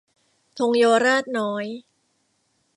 [0.57, 1.65] ธงเยาวราชน้อย